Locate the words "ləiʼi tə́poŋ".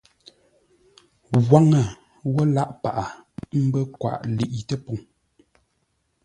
4.35-4.97